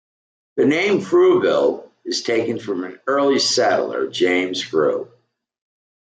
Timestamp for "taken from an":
2.23-2.99